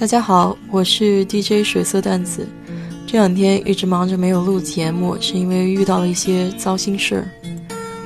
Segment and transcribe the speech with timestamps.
[0.00, 2.48] 大家好，我是 DJ 水色淡子。
[3.06, 7.28] 这两天一直忙着没有录节目，是因为遇到了一些糟心事儿。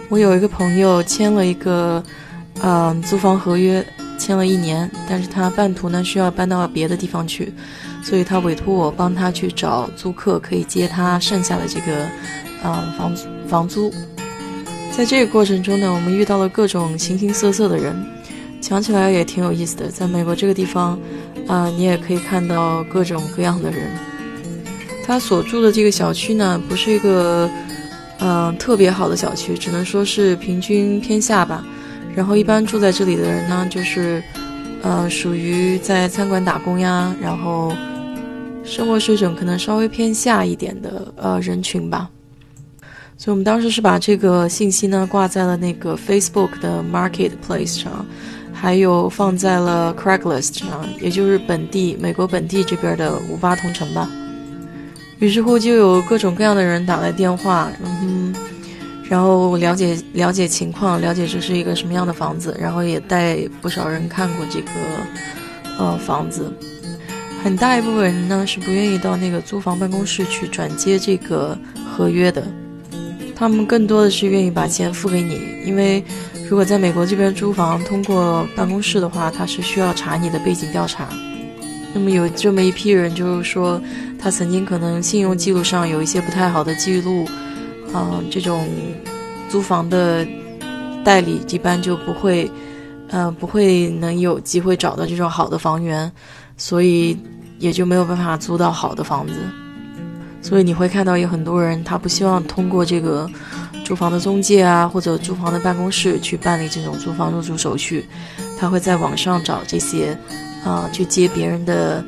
[0.08, 2.02] 我有一个朋友签了一个，
[2.62, 3.86] 嗯，租房合约，
[4.18, 7.54] 签了一年，但是他半途呢需要搬到别的地方去，
[8.02, 12.08] 所以他委托我帮他去找租客，可以接他剩下的这个，
[12.64, 13.16] 嗯，房
[13.46, 13.94] 房租。
[14.90, 17.94] 在这个过程中呢，我们遇到了各种形形色色的人，
[18.60, 19.86] 讲起来也挺有意思的。
[19.86, 20.98] 在美国这个地方。
[21.46, 23.90] 啊，你也可以看到各种各样的人。
[25.06, 27.50] 他所住的这个小区呢，不是一个
[28.18, 31.64] 嗯特别好的小区，只能说是平均偏下吧。
[32.16, 34.22] 然后一般住在这里的人呢，就是
[34.82, 37.72] 呃属于在餐馆打工呀，然后
[38.64, 42.08] 生活水准可能稍微偏下一点的呃人群吧。
[43.16, 48.06] 所以我们当时是把这个信息呢挂在了那个 Facebook 的 Marketplace 上。
[48.64, 54.10] 还有放在了 Craigslist 上，也就是本地美国本地这边的五八同城吧。
[55.18, 58.34] 于是乎，就有各种各样的人打来电话，嗯，
[59.06, 64.70] 然后了解了解情况，了解这是一个什么样的房子，然后也带不少人看过这个
[65.78, 66.50] 呃房子。
[67.42, 71.54] 很大一部分人呢是不愿意到那个租房办公室去转接这个
[71.94, 72.42] 合约的，
[73.36, 76.02] 他们更多的是愿意把钱付给你，因为。
[76.48, 81.08] 如果在美国这边租房，通过办公室的话，他是需要查你的背景调查。
[81.92, 83.80] 那么有这么一批人，就是说
[84.18, 87.24] 他曾经可能信用记录上有一些不太好的记录，
[87.92, 88.68] 啊，这种
[89.48, 90.26] 租房的
[91.04, 92.50] 代理一般就不会，
[93.08, 96.10] 呃，不会能有机会找到这种好的房源，
[96.56, 97.16] 所以
[97.58, 99.34] 也就没有办法租到好的房子。
[100.44, 103.28] 所以你会看到有很多人，他不希望通过这个。
[103.84, 108.02] 租房的中介啊，或者租房的办公室去办理这种租房入住手续，
[108.58, 110.16] 他会在网上找这些，
[110.64, 112.02] 啊，去接别人的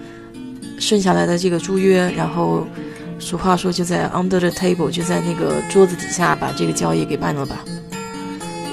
[0.79, 2.67] 剩下来的这个租约，然后
[3.19, 7.63] 俗话说就在 under the table，就在那个桌子底下把这个交易给办了吧。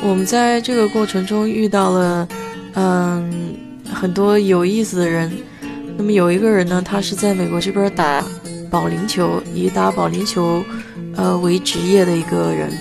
[0.02, 2.25] 我们在这个过程中遇到了，
[2.75, 3.53] 嗯，
[3.94, 5.29] 很多有意思的人。
[5.97, 8.23] 那么有一个人呢，他是在美国这边打
[8.73, 10.63] 保龄球，以打保龄球，
[11.16, 12.72] 呃为职业的一个人。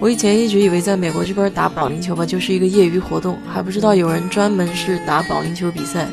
[0.00, 6.08] 我以前一直以为在美国这边打保龄球吧，就是一个业余活动，还不知道有人专门是打保龄球比赛，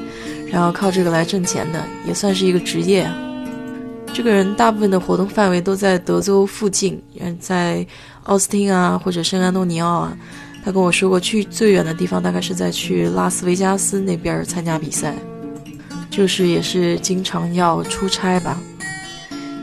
[0.51, 3.09] 然后靠这个来挣钱的，也算是一个职业。
[4.13, 7.83] 这个人大部分的活动范围都在德州附近，嗯，在
[8.25, 10.16] 奥斯汀啊或者圣安东尼奥啊。
[10.63, 15.16] 他跟我说过，去最远的地方大概是在去拉斯维加斯那边参加比赛，
[16.12, 18.59] 就是也是经常要出差吧。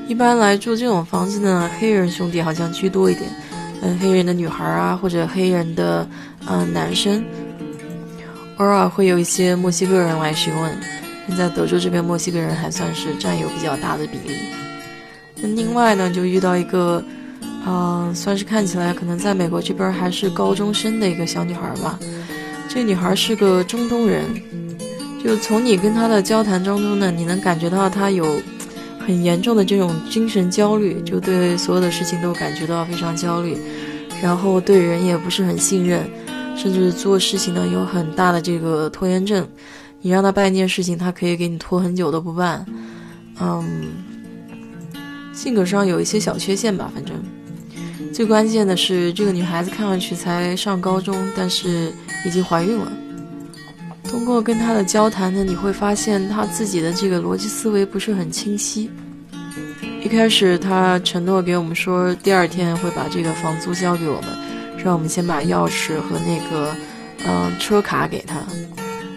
[0.08, 3.30] 一般来住这种房子呢，黑人兄弟好像居多一点。
[3.82, 6.08] 嗯，黑人的女孩啊，或者黑人的
[6.48, 7.22] 嗯男生，
[8.56, 10.72] 偶尔会有一些墨西哥人来询问。
[11.28, 14.34] 现在德州这边墨西哥人还算是占有比较大的比例。
[15.36, 17.04] 那另外呢，就遇到一个，
[17.66, 21.98] 嗯，算是看起来可能在美国这边还是高中生的一个小女孩吧。
[22.66, 24.24] 这女孩是个中东人，
[25.22, 28.40] 就从你跟她的交谈当中呢，你能感觉到她有。
[29.08, 33.56] 很严重的这种精神焦虑，就对所有的事情都感觉到非常焦虑，
[34.22, 36.06] 然后对人也不是很信任，
[36.54, 39.48] 甚至做事情呢有很大的这个拖延症。
[40.02, 42.66] 你让他办一件事情，他可以给你拖很久都不办。
[43.40, 43.64] 嗯，
[45.32, 47.16] 性格上有一些小缺陷吧，反正。
[48.12, 51.90] 最关键的是，这个女孩子看上去才上高中，但是
[52.26, 52.92] 已经怀孕了。
[54.08, 58.90] 通过跟他的交谈呢，你会发现他自己的这个逻辑思维不是很清晰。
[60.02, 64.30] 一开始他承诺给我们说，第二天会把这个房租交给我们，
[64.82, 66.74] 让我们先把钥匙和那个，
[67.26, 68.36] 嗯，车卡给他。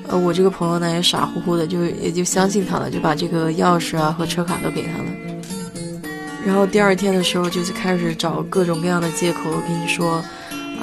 [0.07, 5.05] 呃，我这个朋友呢也傻乎乎的，就也就相信他了，就把这个钥匙啊和车卡都给他了。
[6.45, 10.21] 然后第二天的时候，就是开始找各种各样的借口跟你说，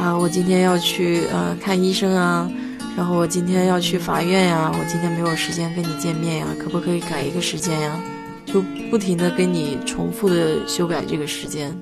[0.00, 2.50] 啊，我今天要去呃看医生啊。
[2.98, 7.96] 然后我今天要去法院呀，我今天没有时间跟你见面呀，可不可以改一个时间呀？
[8.44, 11.72] 就不停的跟你重复的修改这个时间，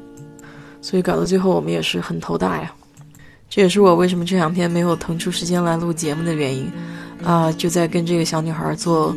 [0.82, 2.70] 所以搞到最后我们也是很头大呀。
[3.48, 6.70] 这也是我为什么这两天没有腾出时间来录节目的原因
[7.24, 9.16] 啊，就在跟这个小女孩做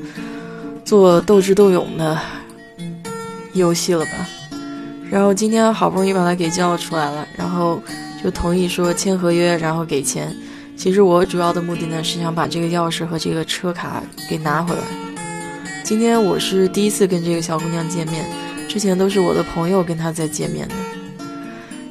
[0.86, 2.18] 做斗智斗勇的
[3.52, 4.12] 游戏了吧。
[5.12, 7.84] 然后今天好不容易把她给叫出来了，然后
[8.24, 10.34] 就同意说签合约，然后给钱。
[10.80, 14.82] 其实我主要的目的呢，是想把这个钥匙和这个车卡给拿回来。
[15.84, 18.26] 今天我是第一次跟这个小姑娘见面，
[18.70, 20.76] 之前都是我的朋友跟她在见面的。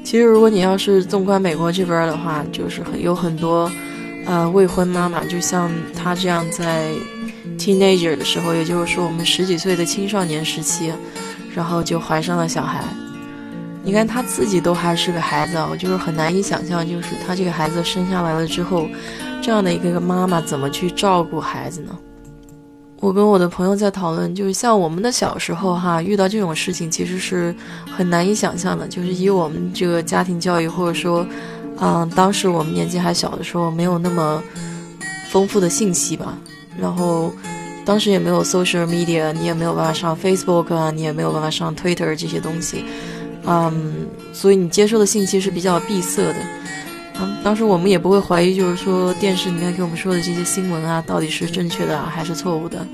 [0.02, 3.70] 其实如果你要是纵观美国这边的话，就是很有很多，
[4.24, 6.88] 呃，未婚妈妈，就像她这样在
[7.58, 10.90] teenager 的时候，也就是说我们十几岁的青少年时期，
[11.54, 12.82] 然后就怀上了小孩。
[13.88, 18.86] 你看他自己都还是个孩子啊，我就是很难以想象，就是他这个孩子生下来了之后，
[19.40, 21.98] 这样的一个妈妈怎么去照顾孩子呢？
[23.00, 27.54] 我跟我的朋友在讨论，就是像我们的小时候哈，遇到这种事情其实是
[27.90, 28.86] 很难以想象的。
[28.86, 31.26] 就是以我们这个家庭教育，或者说，
[31.80, 34.42] 嗯，当时我们年纪还小的时候，没有那么
[35.30, 36.36] 丰富的信息吧。
[36.78, 37.32] 然后，
[37.86, 42.84] 当时也没有 social media，你也没有办法上 Facebook 啊，你也没有办法上 Twitter 这些东西。
[43.48, 46.36] 嗯，所以你接受的信息是比较闭塞的。
[47.20, 52.86] 嗯，当时我们也不会怀疑，就是说电视里面给我们说的这些新闻啊，到底是正确的还是错误的。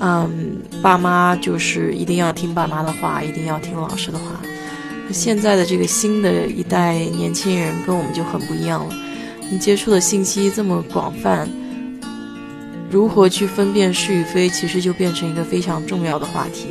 [0.00, 4.24] 嗯，爸妈就是一定要听爸妈的话，一定要听老师的话。
[5.10, 8.94] 现在的这个新的一代年轻人跟我们就很不一样了。
[9.50, 11.48] 你接触的信息这么广泛，
[12.90, 16.66] 如何去分辨是与非，其实就变成一个非常重要的话题。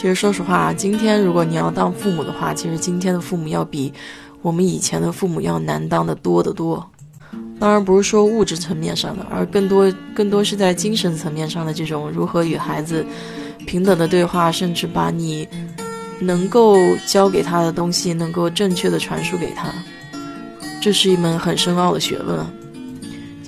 [0.00, 3.92] 其实，说实话，今天如果你要当父母的话，其实今天的父母要比
[4.40, 6.90] 我们以前的父母要难当的多得多。
[7.58, 13.04] 当然，不是说物质层面上的，而更多、更多是在精神层面上的这种如何与孩子
[13.66, 15.46] 平等的对话，甚至把你
[16.18, 19.68] 能够教给他的东西能够正确的传输给他，
[20.80, 22.38] 这是一门很深奥的学问。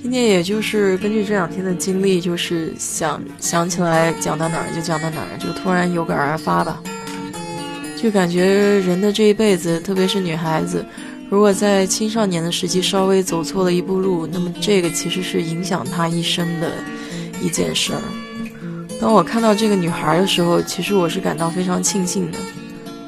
[0.03, 6.83] 今天也就是根据这两天的经历，就是想想起来讲到哪儿就讲到哪儿，就突然有感而发吧。
[7.95, 8.45] 就感觉
[8.81, 10.85] 人的这一辈子，特别是女孩子，
[11.29, 16.69] 如果在青少年的时期稍微走错了一步路，那么这个其实是影响她一生的
[17.41, 18.01] 一件事儿。
[18.99, 22.37] 当我看到这个女孩的时候，其实我是感到非常庆幸的，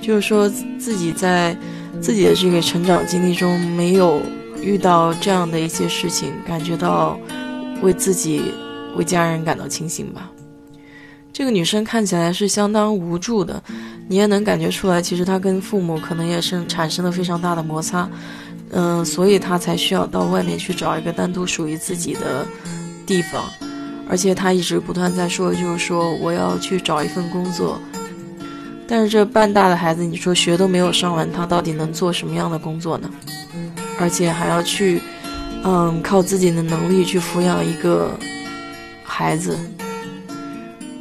[0.02, 0.50] 就是说
[0.80, 1.56] 自己在
[2.00, 4.22] 自己的这个成长经历中没有。
[4.66, 7.18] 遇到这样的一些事情，感觉到
[7.84, 8.52] 为自己、
[8.98, 10.32] 为家人感到庆幸吧。
[11.32, 13.62] 这个女生看起来是相当无助的，
[14.08, 18.10] 你也能感觉出来，其实她跟父母可能也是产生了非常大的摩擦，
[18.72, 22.46] 嗯，所以她才需要到外面去找一个单独属于自己的
[23.06, 23.44] 地方。
[24.10, 27.80] 而且她一直不断在说，就是说我要去找一份工作。
[28.88, 33.10] 但是这半大的孩子，你说学都没有上完，他到底能做什么样的工作呢？
[34.00, 35.02] 而且还要去，
[35.64, 38.12] 嗯，靠自己的能力去抚养一个
[39.04, 39.58] 孩子。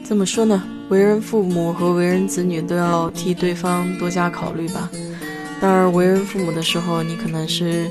[0.05, 0.62] 怎么说呢？
[0.91, 4.91] 为人父母和为人子女都要替对方多加考虑吧。
[5.61, 7.88] 当然，为人父母的时候，你可能是，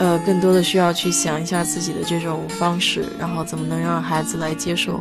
[0.00, 5.00] 呃，更多的需要去想一下自己的这种方式，然后怎么能让孩子来接受。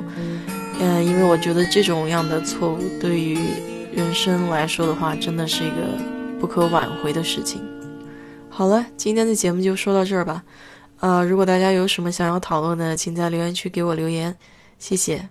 [0.80, 3.39] 嗯，因为我觉得这种样的错误对于
[3.91, 5.75] 人生来说的话，真的是一个
[6.39, 7.59] 不可挽回的事情。
[8.57, 10.44] 好了，今天的节目就说到这儿吧。
[11.00, 14.36] 呃，如果大家有什么想要讨论的，请在留言区给我留言，
[14.80, 15.30] 谢谢。